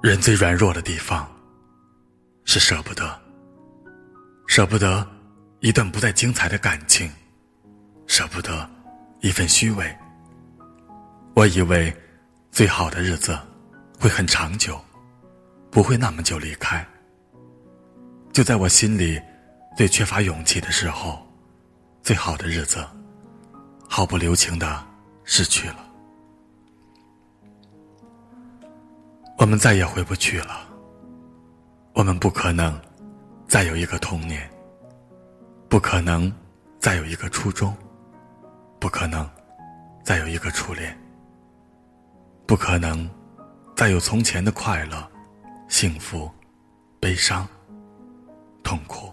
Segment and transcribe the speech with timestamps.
[0.00, 1.28] 人最软弱的地方，
[2.44, 3.20] 是舍不得。
[4.46, 5.04] 舍不得
[5.58, 7.10] 一段不再精彩的感情，
[8.06, 8.68] 舍不得
[9.20, 9.96] 一份虚伪。
[11.34, 11.92] 我以为
[12.52, 13.36] 最好的日子
[13.98, 14.80] 会很长久，
[15.68, 16.86] 不会那么久离开。
[18.32, 19.20] 就在我心里
[19.76, 21.26] 最缺乏勇气的时候，
[22.04, 22.86] 最好的日子
[23.88, 24.86] 毫不留情的
[25.24, 25.87] 逝去了。
[29.38, 30.68] 我们再也回不去了。
[31.94, 32.78] 我们不可能
[33.46, 34.50] 再有一个童年，
[35.68, 36.32] 不可能
[36.80, 37.74] 再有一个初中，
[38.80, 39.28] 不可能
[40.02, 40.98] 再有一个初恋，
[42.46, 43.08] 不可能
[43.76, 45.08] 再有从前的快乐、
[45.68, 46.28] 幸福、
[46.98, 47.46] 悲伤、
[48.64, 49.12] 痛苦。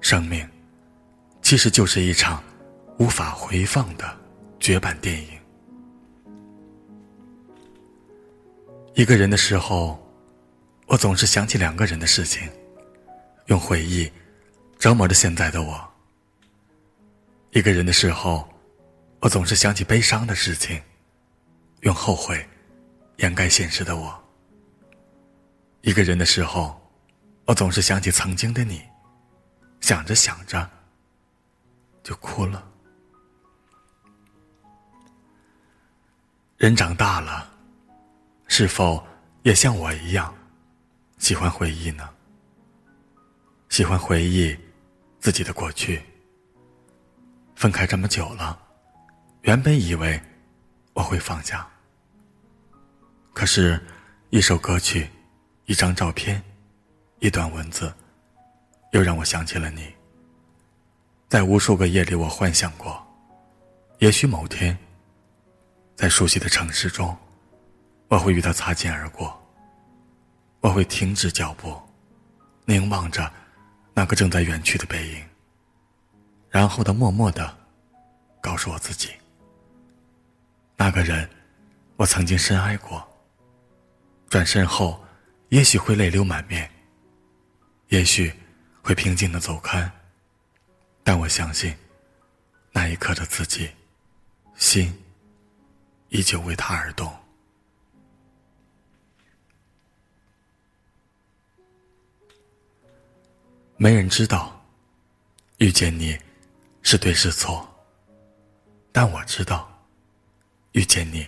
[0.00, 0.44] 生命
[1.40, 2.42] 其实就是一场
[2.98, 4.04] 无法回放的
[4.58, 5.41] 绝版电影。
[8.94, 9.98] 一个人的时候，
[10.86, 12.46] 我总是想起两个人的事情，
[13.46, 14.10] 用回忆
[14.78, 15.92] 折磨着现在的我。
[17.52, 18.46] 一个人的时候，
[19.20, 20.78] 我总是想起悲伤的事情，
[21.80, 22.46] 用后悔
[23.16, 24.22] 掩盖现实的我。
[25.80, 26.78] 一个人的时候，
[27.46, 28.82] 我总是想起曾经的你，
[29.80, 30.68] 想着想着
[32.02, 32.62] 就哭了。
[36.58, 37.48] 人长大了。
[38.54, 39.02] 是否
[39.44, 40.30] 也像我一样，
[41.16, 42.06] 喜欢回忆呢？
[43.70, 44.54] 喜欢回忆
[45.20, 46.02] 自己的过去。
[47.56, 48.60] 分开这么久了，
[49.40, 50.20] 原本以为
[50.92, 51.66] 我会放下，
[53.32, 53.80] 可是，
[54.28, 55.08] 一首歌曲，
[55.64, 56.44] 一张照片，
[57.20, 57.90] 一段文字，
[58.90, 59.90] 又让我想起了你。
[61.26, 63.02] 在无数个夜里，我幻想过，
[64.00, 64.76] 也许某天，
[65.96, 67.16] 在熟悉的城市中。
[68.12, 69.42] 我会与他擦肩而过，
[70.60, 71.74] 我会停止脚步，
[72.66, 73.32] 凝望着
[73.94, 75.24] 那个正在远去的背影，
[76.50, 77.56] 然后的默默的
[78.42, 79.12] 告诉我自己：
[80.76, 81.26] 那个人，
[81.96, 83.02] 我曾经深爱过。
[84.28, 85.02] 转身后，
[85.48, 86.70] 也许会泪流满面，
[87.88, 88.30] 也许
[88.82, 89.90] 会平静的走开，
[91.02, 91.74] 但我相信，
[92.72, 93.70] 那一刻的自己，
[94.54, 95.02] 心
[96.10, 97.10] 依旧为他而动。
[103.82, 104.64] 没人知道，
[105.58, 106.16] 遇见你
[106.82, 107.68] 是对是错。
[108.92, 109.68] 但我知道，
[110.70, 111.26] 遇见你，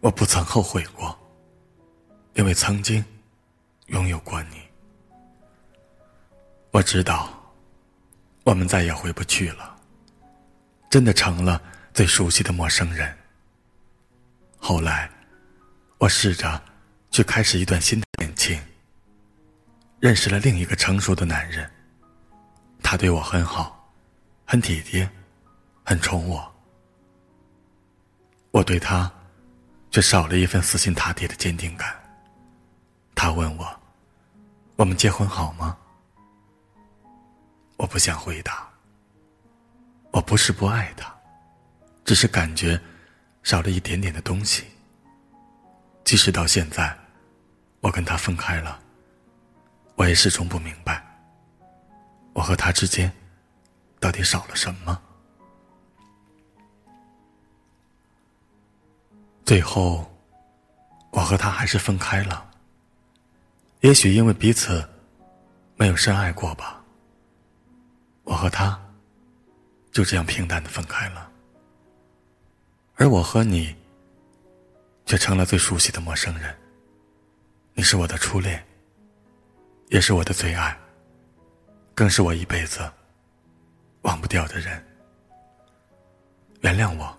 [0.00, 1.14] 我不曾后悔过，
[2.36, 3.04] 因为曾经
[3.88, 4.62] 拥有过你。
[6.70, 7.28] 我知道，
[8.44, 9.78] 我们再也回不去了，
[10.88, 11.60] 真的成了
[11.92, 13.14] 最熟悉的陌生人。
[14.56, 15.10] 后来，
[15.98, 16.62] 我试着
[17.10, 18.58] 去开始一段新的恋情。
[20.00, 21.70] 认识了另一个成熟的男人，
[22.94, 23.92] 他对我很好，
[24.46, 25.10] 很体贴，
[25.82, 26.54] 很宠我。
[28.52, 29.10] 我对他，
[29.90, 31.92] 却少了一份死心塌地的坚定感。
[33.12, 33.68] 他问我
[34.78, 35.76] ：“我们结婚好吗？”
[37.78, 38.64] 我不想回答。
[40.12, 41.12] 我不是不爱他，
[42.04, 42.80] 只是感觉
[43.42, 44.66] 少了一点点的东西。
[46.04, 46.96] 即使到现在，
[47.80, 48.80] 我跟他分开了。
[49.96, 51.04] 我也始终不明白，
[52.34, 53.10] 我和他之间
[53.98, 55.00] 到底少了什么。
[59.44, 60.04] 最后，
[61.10, 62.50] 我和他还是分开了。
[63.80, 64.86] 也许因为彼此
[65.76, 66.84] 没有深爱过吧。
[68.24, 68.78] 我和他
[69.92, 71.30] 就这样平淡的分开了，
[72.96, 73.74] 而我和你
[75.06, 76.54] 却成了最熟悉的陌生人。
[77.74, 78.62] 你是我的初恋。
[79.88, 80.76] 也是我的最爱，
[81.94, 82.80] 更是我一辈子
[84.02, 84.84] 忘不掉的人。
[86.62, 87.16] 原谅我，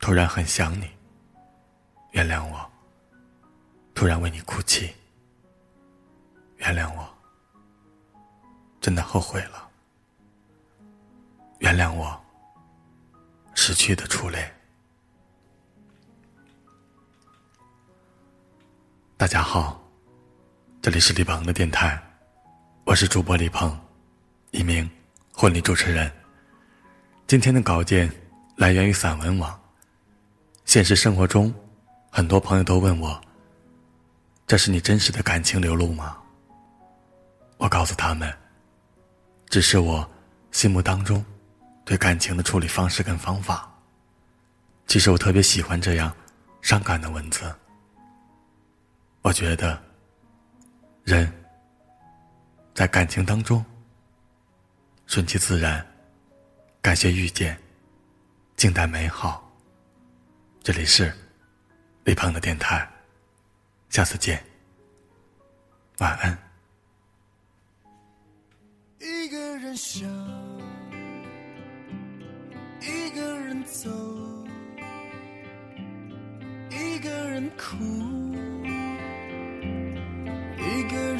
[0.00, 0.90] 突然很想你。
[2.10, 2.70] 原谅我，
[3.94, 4.92] 突然为你哭泣。
[6.56, 7.08] 原谅我，
[8.80, 9.70] 真的后悔了。
[11.60, 12.20] 原谅我，
[13.54, 14.52] 失去的初恋。
[19.16, 19.80] 大家好。
[20.82, 22.00] 这里是李鹏的电台，
[22.86, 23.76] 我是主播李鹏，
[24.52, 24.88] 一名
[25.32, 26.08] 婚礼主持人。
[27.26, 28.08] 今天的稿件
[28.54, 29.60] 来源于散文网。
[30.64, 31.52] 现实生活中，
[32.12, 33.20] 很多朋友都问我
[34.46, 36.16] ：“这是你真实的感情流露吗？”
[37.58, 38.32] 我告诉他们
[39.50, 40.08] ：“只是我
[40.52, 41.22] 心目当中
[41.84, 43.68] 对感情的处理方式跟方法。
[44.86, 46.14] 其实我特别喜欢这样
[46.62, 47.52] 伤感的文字。
[49.22, 49.76] 我觉得，
[51.02, 51.30] 人
[52.76, 53.64] 在感情当中，
[55.06, 55.82] 顺其自然，
[56.82, 57.58] 感谢遇见，
[58.54, 59.50] 静待美好。
[60.62, 61.10] 这里是
[62.04, 62.86] 李胖的电台，
[63.88, 64.44] 下次见，
[66.00, 66.38] 晚安。
[69.00, 70.06] 一个人想，
[72.82, 73.88] 一个人走，
[76.68, 77.95] 一个人哭，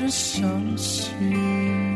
[0.09, 1.96] 伤心。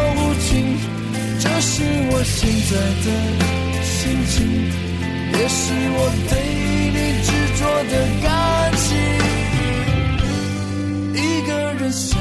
[1.63, 2.71] 是我现在
[3.05, 3.07] 的
[3.83, 4.35] 心情，
[5.31, 5.61] 也是
[5.93, 5.97] 我
[6.27, 6.33] 对
[6.91, 7.29] 你执
[7.59, 7.61] 着
[7.91, 7.93] 的
[8.23, 8.27] 感
[8.77, 8.87] 情。
[11.13, 12.19] 一个人想，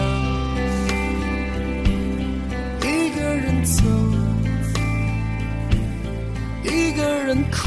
[2.82, 2.84] 一
[3.16, 3.82] 个人走，
[6.64, 7.58] 一个人哭，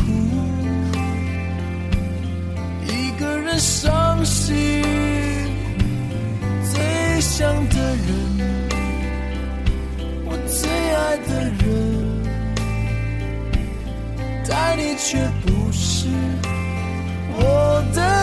[2.87, 4.53] 一个人伤心。
[6.71, 8.32] 最想的人。
[11.13, 12.23] 爱的人，
[14.49, 16.07] 但你却不是
[17.35, 18.22] 我的。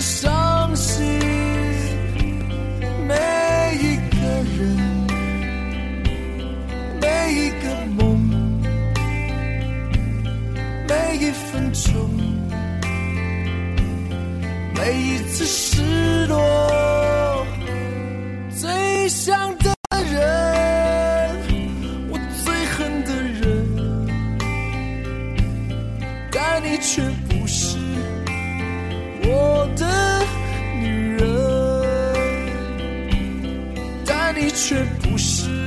[0.00, 1.04] 伤心，
[3.06, 3.14] 每
[3.76, 4.16] 一个
[4.56, 4.60] 人，
[7.02, 7.64] 每一个
[7.98, 8.18] 梦，
[10.88, 12.10] 每一分钟，
[14.74, 17.46] 每一次失落，
[18.58, 19.74] 最想的
[20.10, 21.36] 人，
[22.08, 23.46] 我最恨的人，
[26.32, 27.02] 但你却。
[29.76, 29.86] 的
[30.78, 31.26] 女人，
[34.06, 35.59] 但你却不是。